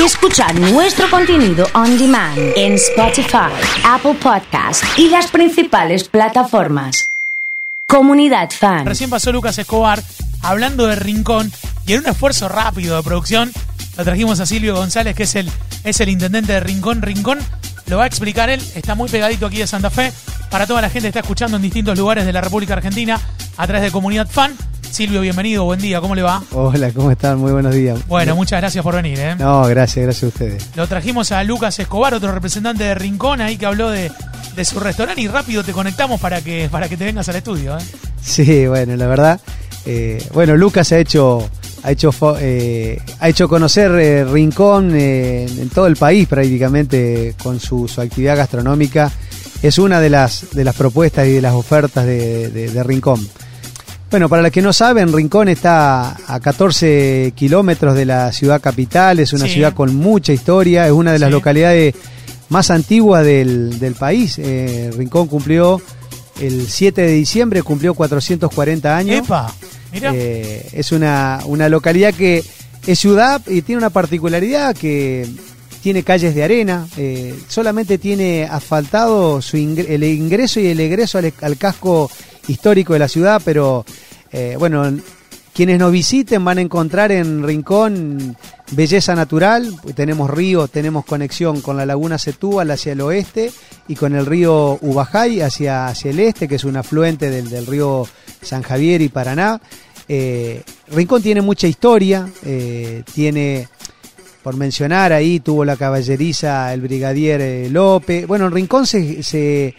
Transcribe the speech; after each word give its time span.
y 0.00 0.04
escuchar 0.04 0.58
nuestro 0.58 1.10
contenido 1.10 1.66
on 1.74 1.98
demand 1.98 2.38
en 2.56 2.74
Spotify, 2.74 3.50
Apple 3.84 4.14
Podcast 4.14 4.82
y 4.96 5.08
las 5.08 5.30
principales 5.30 6.08
plataformas. 6.08 7.10
Comunidad 7.86 8.50
Fan. 8.50 8.86
Recién 8.86 9.10
pasó 9.10 9.30
Lucas 9.30 9.58
Escobar 9.58 10.02
hablando 10.42 10.86
de 10.86 10.96
Rincón 10.96 11.52
y 11.86 11.92
en 11.92 12.00
un 12.00 12.06
esfuerzo 12.08 12.48
rápido 12.48 12.96
de 12.96 13.02
producción 13.02 13.52
lo 13.98 14.04
trajimos 14.04 14.40
a 14.40 14.46
Silvio 14.46 14.74
González, 14.74 15.14
que 15.14 15.24
es 15.24 15.34
el, 15.34 15.50
es 15.84 16.00
el 16.00 16.08
intendente 16.08 16.54
de 16.54 16.60
Rincón. 16.60 17.02
Rincón 17.02 17.38
lo 17.86 17.98
va 17.98 18.04
a 18.04 18.06
explicar 18.06 18.48
él, 18.48 18.62
está 18.74 18.94
muy 18.94 19.08
pegadito 19.08 19.46
aquí 19.46 19.58
de 19.58 19.66
Santa 19.66 19.90
Fe. 19.90 20.12
Para 20.50 20.66
toda 20.66 20.80
la 20.80 20.88
gente 20.88 21.06
que 21.06 21.08
está 21.08 21.20
escuchando 21.20 21.56
en 21.56 21.62
distintos 21.62 21.98
lugares 21.98 22.24
de 22.24 22.32
la 22.32 22.40
República 22.40 22.74
Argentina 22.74 23.20
a 23.56 23.66
través 23.66 23.82
de 23.82 23.90
Comunidad 23.90 24.28
Fan. 24.28 24.56
Silvio, 24.90 25.20
bienvenido, 25.20 25.64
buen 25.64 25.80
día, 25.80 26.00
¿cómo 26.00 26.14
le 26.14 26.22
va? 26.22 26.42
Hola, 26.52 26.90
¿cómo 26.92 27.10
están? 27.10 27.38
Muy 27.38 27.52
buenos 27.52 27.74
días. 27.74 27.98
Bueno, 28.08 28.34
muchas 28.34 28.60
gracias 28.60 28.82
por 28.82 28.94
venir. 28.96 29.18
¿eh? 29.20 29.36
No, 29.38 29.62
gracias, 29.66 30.04
gracias 30.04 30.24
a 30.24 30.26
ustedes. 30.26 30.68
Lo 30.74 30.86
trajimos 30.88 31.30
a 31.32 31.42
Lucas 31.44 31.78
Escobar, 31.78 32.12
otro 32.12 32.32
representante 32.32 32.84
de 32.84 32.94
Rincón, 32.94 33.40
ahí 33.40 33.56
que 33.56 33.66
habló 33.66 33.88
de, 33.90 34.10
de 34.56 34.64
su 34.64 34.80
restaurante 34.80 35.20
y 35.22 35.28
rápido 35.28 35.62
te 35.62 35.72
conectamos 35.72 36.20
para 36.20 36.42
que, 36.42 36.68
para 36.70 36.88
que 36.88 36.96
te 36.96 37.04
vengas 37.04 37.28
al 37.28 37.36
estudio. 37.36 37.78
¿eh? 37.78 37.82
Sí, 38.20 38.66
bueno, 38.66 38.96
la 38.96 39.06
verdad. 39.06 39.40
Eh, 39.86 40.22
bueno, 40.34 40.56
Lucas 40.56 40.92
ha 40.92 40.98
hecho, 40.98 41.48
ha 41.82 41.92
hecho, 41.92 42.12
eh, 42.40 43.00
ha 43.20 43.28
hecho 43.28 43.48
conocer 43.48 43.92
eh, 43.92 44.24
Rincón 44.24 44.92
eh, 44.94 45.46
en 45.46 45.68
todo 45.70 45.86
el 45.86 45.96
país 45.96 46.28
prácticamente 46.28 47.34
con 47.42 47.60
su, 47.60 47.88
su, 47.88 48.00
actividad 48.00 48.36
gastronómica. 48.36 49.10
Es 49.62 49.78
una 49.78 50.00
de 50.00 50.10
las, 50.10 50.50
de 50.52 50.64
las 50.64 50.74
propuestas 50.74 51.26
y 51.26 51.32
de 51.32 51.40
las 51.40 51.54
ofertas 51.54 52.04
de, 52.06 52.50
de, 52.50 52.70
de 52.70 52.82
Rincón. 52.82 53.26
Bueno, 54.10 54.28
para 54.28 54.42
los 54.42 54.50
que 54.50 54.60
no 54.60 54.72
saben, 54.72 55.12
Rincón 55.12 55.48
está 55.48 56.16
a 56.26 56.40
14 56.40 57.32
kilómetros 57.36 57.94
de 57.94 58.04
la 58.06 58.32
ciudad 58.32 58.60
capital, 58.60 59.20
es 59.20 59.32
una 59.32 59.46
Sí. 59.46 59.52
ciudad 59.54 59.72
con 59.72 59.94
mucha 59.94 60.32
historia, 60.32 60.84
es 60.86 60.92
una 60.92 61.12
de 61.12 61.20
las 61.20 61.28
Sí. 61.28 61.32
localidades 61.32 61.94
más 62.48 62.70
antiguas 62.72 63.24
del, 63.24 63.78
del 63.78 63.94
país. 63.94 64.36
Eh, 64.38 64.90
Rincón 64.96 65.28
cumplió 65.28 65.80
el 66.40 66.66
7 66.68 67.02
de 67.02 67.12
diciembre, 67.12 67.62
cumplió 67.62 67.94
440 67.94 68.96
años. 68.96 69.24
Epa, 69.24 69.54
mira. 69.92 70.10
Eh, 70.12 70.68
es 70.72 70.90
una, 70.90 71.38
una 71.44 71.68
localidad 71.68 72.12
que 72.12 72.42
es 72.88 72.98
ciudad 72.98 73.40
y 73.46 73.62
tiene 73.62 73.78
una 73.78 73.90
particularidad 73.90 74.74
que 74.74 75.24
tiene 75.84 76.02
calles 76.02 76.34
de 76.34 76.42
arena, 76.42 76.88
eh, 76.96 77.32
solamente 77.48 77.96
tiene 77.96 78.48
asfaltado 78.50 79.40
su 79.40 79.56
ingre- 79.56 79.86
el 79.88 80.02
ingreso 80.02 80.58
y 80.58 80.66
el 80.66 80.80
egreso 80.80 81.18
al, 81.18 81.32
al 81.40 81.56
casco 81.56 82.10
histórico 82.50 82.92
de 82.92 82.98
la 82.98 83.08
ciudad, 83.08 83.40
pero 83.44 83.84
eh, 84.32 84.56
bueno, 84.58 84.90
quienes 85.54 85.78
nos 85.78 85.92
visiten 85.92 86.44
van 86.44 86.58
a 86.58 86.62
encontrar 86.62 87.12
en 87.12 87.42
Rincón 87.42 88.36
belleza 88.72 89.14
natural, 89.14 89.74
tenemos 89.94 90.30
río, 90.30 90.68
tenemos 90.68 91.04
conexión 91.04 91.60
con 91.60 91.76
la 91.76 91.86
laguna 91.86 92.18
Setúbal 92.18 92.70
hacia 92.70 92.92
el 92.92 93.00
oeste 93.00 93.50
y 93.88 93.96
con 93.96 94.14
el 94.14 94.26
río 94.26 94.78
Ubajay 94.80 95.40
hacia, 95.40 95.86
hacia 95.86 96.10
el 96.12 96.20
este, 96.20 96.46
que 96.46 96.54
es 96.54 96.64
un 96.64 96.76
afluente 96.76 97.30
del, 97.30 97.50
del 97.50 97.66
río 97.66 98.06
San 98.42 98.62
Javier 98.62 99.02
y 99.02 99.08
Paraná. 99.08 99.60
Eh, 100.08 100.62
Rincón 100.92 101.22
tiene 101.22 101.40
mucha 101.40 101.66
historia, 101.66 102.28
eh, 102.44 103.02
tiene, 103.12 103.68
por 104.42 104.56
mencionar 104.56 105.12
ahí, 105.12 105.40
tuvo 105.40 105.64
la 105.64 105.76
caballeriza 105.76 106.72
el 106.72 106.80
brigadier 106.80 107.70
López. 107.70 108.26
Bueno, 108.26 108.46
en 108.46 108.52
Rincón 108.52 108.86
se, 108.86 109.22
se, 109.22 109.74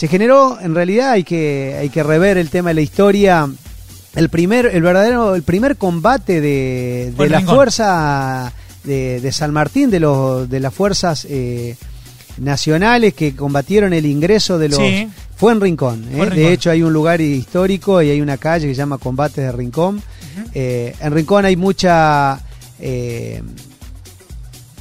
se 0.00 0.08
generó, 0.08 0.58
en 0.62 0.74
realidad 0.74 1.10
hay 1.10 1.24
que, 1.24 1.76
hay 1.78 1.90
que 1.90 2.02
rever 2.02 2.38
el 2.38 2.48
tema 2.48 2.70
de 2.70 2.74
la 2.76 2.80
historia. 2.80 3.46
El 4.16 4.30
primer, 4.30 4.64
el 4.64 4.80
verdadero, 4.82 5.34
el 5.34 5.42
primer 5.42 5.76
combate 5.76 6.40
de, 6.40 7.12
de 7.14 7.28
la 7.28 7.40
Rincón. 7.40 7.54
fuerza 7.54 8.50
de, 8.82 9.20
de 9.20 9.30
San 9.30 9.52
Martín, 9.52 9.90
de 9.90 10.00
los, 10.00 10.48
de 10.48 10.58
las 10.58 10.72
fuerzas 10.72 11.26
eh, 11.28 11.76
nacionales 12.38 13.12
que 13.12 13.36
combatieron 13.36 13.92
el 13.92 14.06
ingreso 14.06 14.58
de 14.58 14.70
los 14.70 14.78
Sí. 14.78 15.06
fue 15.36 15.52
en 15.52 15.60
Rincón. 15.60 16.06
¿eh? 16.10 16.30
De 16.30 16.50
hecho, 16.50 16.70
hay 16.70 16.82
un 16.82 16.94
lugar 16.94 17.20
histórico 17.20 18.00
y 18.00 18.08
hay 18.08 18.22
una 18.22 18.38
calle 18.38 18.68
que 18.68 18.74
se 18.74 18.78
llama 18.78 18.96
Combates 18.96 19.36
de 19.44 19.52
Rincón. 19.52 20.02
Eh, 20.54 20.94
en 20.98 21.12
Rincón 21.12 21.44
hay 21.44 21.56
mucha. 21.56 22.40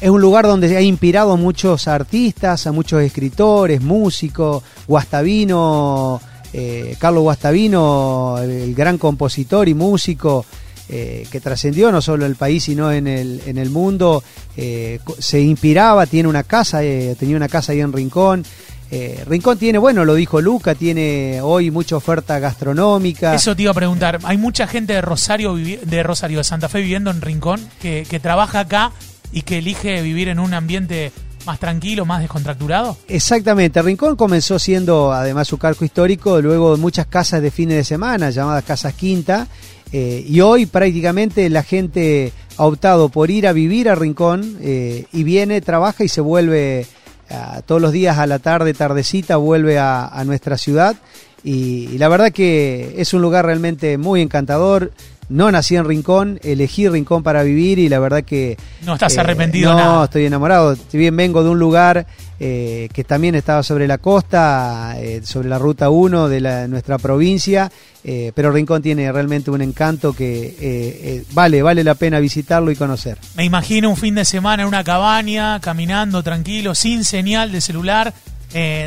Es 0.02 0.10
un 0.10 0.22
lugar 0.22 0.46
donde 0.46 0.76
ha 0.78 0.82
inspirado 0.82 1.34
a 1.34 1.36
muchos 1.36 1.88
artistas, 1.88 2.66
a 2.68 2.72
muchos 2.72 3.02
escritores, 3.02 3.82
músicos. 3.82 4.64
Guastavino, 4.88 6.22
eh, 6.54 6.96
Carlos 6.98 7.24
Guastavino, 7.24 8.38
el, 8.42 8.74
gran 8.74 8.98
compositor 8.98 9.68
y 9.68 9.74
músico. 9.74 10.46
eh, 10.92 11.28
que 11.32 11.40
trascendió 11.40 11.92
no 11.92 12.02
solo 12.02 12.26
en 12.26 12.32
el 12.32 12.36
país 12.36 12.64
sino 12.64 12.92
en 12.92 13.06
el, 13.06 13.44
en 13.46 13.60
el 13.60 13.70
mundo, 13.70 14.24
eh, 14.58 15.00
se 15.20 15.40
inspiraba, 15.40 16.08
tiene 16.08 16.28
una 16.28 16.42
casa, 16.42 16.80
tenía 16.80 17.36
una 17.36 17.48
casa 17.48 17.74
ahí 17.74 17.81
en 17.81 17.94
Rincón, 17.94 18.44
Rincón 19.28 19.60
tiene, 19.60 19.78
bueno, 19.78 20.04
lo 20.04 20.16
dijo 20.16 20.42
Luca, 20.42 20.74
tiene 20.74 21.42
hoy 21.44 21.70
mucha 21.70 21.96
oferta 21.96 22.40
gastronómica. 22.40 23.36
Eso 23.36 23.56
te 23.56 23.62
iba 23.62 23.72
a 23.72 23.76
preguntar. 23.76 24.18
Hay 24.24 24.40
mucha 24.40 24.66
gente 24.66 24.94
de 24.94 25.02
Rosario, 25.02 25.54
de 25.54 26.02
Rosario, 26.02 26.40
de 26.40 26.44
Santa 26.44 26.70
Fe 26.70 26.80
viviendo 26.81 27.12
en 27.12 27.22
Rincón, 27.22 27.62
que 27.80 28.20
trabaja 28.20 28.62
acá 28.62 28.92
y 29.31 29.41
que 29.44 29.59
elige 29.59 30.01
vivir 30.01 30.29
en 30.29 30.40
un 30.40 30.53
ambiente 30.53 31.12
más 31.45 31.59
tranquilo, 31.59 32.06
más 32.06 32.22
descontracturado. 32.22 32.97
Exactamente, 33.07 33.81
Rincón 33.81 34.16
comenzó 34.16 34.59
siendo 34.59 35.12
además 35.12 35.47
su 35.47 35.57
cargo 35.57 35.85
histórico, 35.85 36.41
luego 36.41 36.78
muchas 36.78 37.07
casas 37.07 37.41
de 37.41 37.51
fines 37.51 37.78
de 37.78 37.84
semana, 37.84 38.29
llamadas 38.29 38.63
casas 38.63 38.94
quinta, 38.94 39.47
eh, 39.91 40.23
y 40.28 40.41
hoy 40.41 40.66
prácticamente 40.66 41.50
la 41.50 41.63
gente 41.63 42.31
ha 42.57 42.66
optado 42.66 43.09
por 43.09 43.31
ir 43.31 43.47
a 43.47 43.53
vivir 43.53 43.89
a 43.89 43.95
Rincón 43.95 44.57
eh, 44.62 45.06
y 45.12 45.23
viene, 45.23 45.62
trabaja 45.62 46.03
y 46.03 46.09
se 46.09 46.22
vuelve 46.22 46.85
ah, 47.31 47.62
todos 47.66 47.81
los 47.81 47.91
días 47.91 48.18
a 48.18 48.28
la 48.28 48.39
tarde, 48.39 48.73
tardecita, 48.73 49.38
vuelve 49.38 49.79
a, 49.79 50.07
a 50.07 50.23
nuestra 50.25 50.57
ciudad. 50.57 50.95
Y, 51.44 51.89
y 51.91 51.97
la 51.97 52.07
verdad 52.09 52.31
que 52.31 52.95
es 52.97 53.13
un 53.13 53.22
lugar 53.22 53.45
realmente 53.45 53.97
muy 53.97 54.22
encantador. 54.22 54.91
No 55.29 55.51
nací 55.51 55.75
en 55.75 55.85
Rincón, 55.85 56.39
elegí 56.41 56.89
Rincón 56.89 57.22
para 57.22 57.44
vivir 57.44 57.77
y 57.77 57.88
la 57.88 58.00
verdad 58.00 58.23
que... 58.23 58.57
No 58.81 58.94
estás 58.95 59.16
eh, 59.16 59.19
arrepentido 59.19 59.73
no, 59.73 59.77
nada. 59.77 60.05
estoy 60.05 60.25
enamorado. 60.25 60.75
Si 60.75 60.97
bien 60.97 61.16
vengo 61.16 61.44
de 61.44 61.50
un 61.51 61.59
lugar 61.59 62.07
eh, 62.39 62.89
que 62.94 63.03
también 63.03 63.35
estaba 63.35 63.61
sobre 63.61 63.85
la 63.85 64.00
costa, 64.00 64.95
eh, 64.97 65.22
sobre 65.23 65.47
la 65.47 65.59
ruta 65.59 65.91
1 65.91 66.29
de 66.29 66.39
la- 66.41 66.67
nuestra 66.67 66.97
provincia, 66.97 67.71
pero 68.33 68.51
Rincón 68.51 68.81
tiene 68.81 69.11
realmente 69.11 69.51
un 69.51 69.61
encanto 69.61 70.13
que 70.13 71.23
vale, 71.33 71.61
vale 71.61 71.83
la 71.83 71.94
pena 71.94 72.19
visitarlo 72.19 72.71
y 72.71 72.75
conocer. 72.75 73.19
Me 73.35 73.44
imagino 73.45 73.88
un 73.91 73.97
fin 73.97 74.16
de 74.16 74.25
semana 74.25 74.63
en 74.63 74.67
una 74.67 74.83
cabaña, 74.83 75.59
caminando 75.59 76.23
tranquilo, 76.23 76.73
sin 76.73 77.06
señal 77.06 77.51
de 77.51 77.61
celular, 77.61 78.11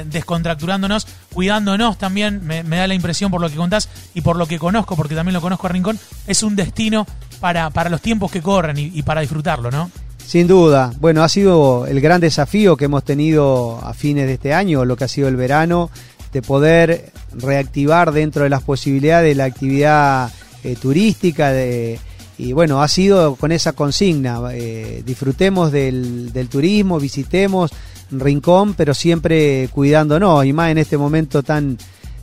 descontracturándonos, 0.09 1.07
cuidándonos 1.33 1.99
también, 1.99 2.45
me, 2.45 2.63
da 2.63 2.87
la 2.87 2.95
impresión 2.95 3.31
por 3.31 3.41
lo 3.41 3.49
que 3.49 3.57
contás 3.57 3.89
y 4.15 4.21
por 4.21 4.37
lo 4.37 4.47
que 4.47 4.59
conozco, 4.59 4.97
porque 4.97 5.15
también 5.15 5.35
lo 5.35 5.41
conozco 5.41 5.67
a 5.67 5.71
Rincón, 5.71 5.99
es 6.27 6.43
un 6.43 6.57
destino 6.57 7.07
para, 7.41 7.71
para 7.71 7.91
los 7.91 8.01
tiempos 8.01 8.31
que 8.31 8.43
corren 8.43 8.79
y, 8.79 9.03
para 9.03 9.21
disfrutarlo, 9.21 9.71
¿no? 9.71 9.91
Sin 10.25 10.47
duda, 10.47 10.93
bueno, 11.01 11.25
ha 11.25 11.29
sido 11.29 11.87
el 11.87 12.01
gran 12.01 12.21
desafío 12.21 12.77
que 12.77 12.85
hemos 12.85 13.05
tenido 13.05 13.81
a 13.83 13.93
fines 13.93 14.27
de 14.27 14.35
este 14.35 14.55
año, 14.55 14.85
lo 14.85 14.97
que 14.97 15.05
ha 15.05 15.09
sido 15.09 15.29
el 15.29 15.37
verano, 15.37 15.91
de 16.33 16.43
poder 16.43 17.13
reactivar 17.35 18.13
dentro 18.13 18.45
de 18.45 18.51
las 18.51 18.63
posibilidades 18.63 19.37
la 19.37 19.45
actividad 19.45 20.31
eh, 20.63 20.77
turística 20.81 21.51
de, 21.51 21.99
y 22.39 22.53
bueno, 22.53 22.83
ha 22.83 22.89
sido 22.89 23.37
con 23.37 23.53
esa 23.53 23.73
consigna, 23.73 24.41
eh, 24.53 25.03
disfrutemos 25.05 25.71
del 25.71 26.49
turismo, 26.51 26.99
visitemos 26.99 27.73
Rincón, 28.21 28.75
pero 28.75 28.95
siempre 28.95 29.69
cuidándonos 29.73 30.45
y 30.45 30.53
más 30.53 30.71
en 30.71 30.79
este 30.79 30.97
momento 30.97 31.43
tan, 31.43 31.79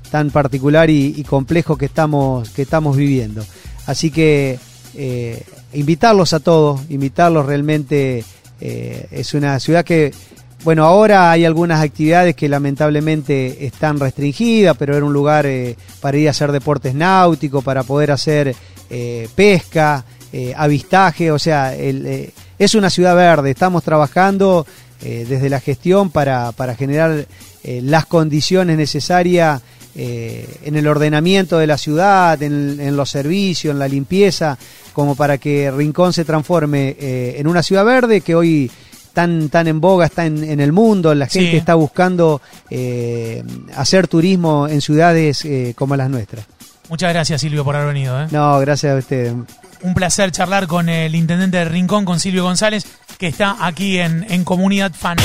tan 0.09 0.31
particular 0.31 0.89
y, 0.89 1.23
complejo 1.23 1.77
que 1.77 1.85
estamos, 1.85 2.49
que 2.49 2.63
estamos 2.63 2.97
viviendo. 2.97 3.45
Así 3.85 4.11
que 4.11 4.59
eh, 4.95 5.43
invitarlos 5.73 6.33
a 6.33 6.39
todos, 6.39 6.81
invitarlos 6.89 7.45
realmente. 7.45 8.23
eh, 8.61 9.07
es 9.11 9.33
una 9.33 9.59
ciudad 9.59 9.85
que, 9.85 10.11
bueno, 10.63 10.83
ahora 10.83 11.31
hay 11.31 11.45
algunas 11.45 11.81
actividades 11.81 12.35
que 12.35 12.49
lamentablemente 12.49 13.65
están 13.65 13.99
restringidas, 13.99 14.75
pero 14.77 14.97
era 14.97 15.05
un 15.05 15.13
lugar 15.13 15.45
eh, 15.45 15.77
para 16.01 16.17
ir 16.17 16.27
a 16.27 16.31
hacer 16.31 16.51
deportes 16.51 16.93
náuticos, 16.93 17.63
para 17.63 17.83
poder 17.83 18.11
hacer 18.11 18.55
pesca, 19.35 20.03
avistaje, 20.55 21.31
o 21.31 21.37
sea, 21.37 21.75
es 21.75 22.73
una 22.73 22.89
ciudad 22.89 23.15
verde, 23.15 23.51
estamos 23.51 23.83
trabajando 23.83 24.65
eh, 25.01 25.25
desde 25.27 25.49
la 25.49 25.59
gestión 25.59 26.09
para, 26.09 26.51
para 26.51 26.75
generar 26.75 27.25
eh, 27.63 27.81
las 27.83 28.05
condiciones 28.05 28.77
necesarias 28.77 29.61
eh, 29.95 30.47
en 30.63 30.75
el 30.75 30.87
ordenamiento 30.87 31.57
de 31.57 31.67
la 31.67 31.77
ciudad, 31.77 32.41
en, 32.43 32.79
en 32.79 32.95
los 32.95 33.09
servicios, 33.09 33.71
en 33.73 33.79
la 33.79 33.87
limpieza, 33.87 34.57
como 34.93 35.15
para 35.15 35.37
que 35.37 35.71
Rincón 35.71 36.13
se 36.13 36.25
transforme 36.25 36.95
en 36.99 37.47
una 37.47 37.63
ciudad 37.63 37.85
verde 37.85 38.21
que 38.21 38.35
hoy 38.35 38.69
tan, 39.13 39.49
tan 39.49 39.67
en 39.67 39.81
boga 39.81 40.05
está 40.05 40.25
en, 40.25 40.43
en 40.43 40.59
el 40.59 40.71
mundo, 40.71 41.13
la 41.15 41.27
gente 41.27 41.51
Sí. 41.51 41.57
está 41.57 41.75
buscando 41.75 42.41
hacer 43.75 44.07
turismo 44.07 44.67
en 44.67 44.81
ciudades 44.81 45.45
como 45.75 45.95
las 45.95 46.09
nuestras. 46.09 46.45
Muchas 46.89 47.13
gracias 47.13 47.41
Silvio 47.41 47.63
por 47.63 47.75
haber 47.75 47.93
venido. 47.93 48.27
No, 48.27 48.59
gracias 48.59 48.93
a 48.95 48.97
ustedes. 48.97 49.33
Un 49.81 49.93
placer 49.93 50.31
charlar 50.31 50.67
con 50.67 50.89
el 50.89 51.15
intendente 51.15 51.57
de 51.57 51.65
Rincón, 51.65 52.05
con 52.05 52.19
Silvio 52.19 52.43
González. 52.43 52.85
que 53.17 53.27
está 53.27 53.57
aquí 53.59 53.99
en, 53.99 54.25
en 54.29 54.43
Comunidad 54.43 54.93
Fan. 54.93 55.17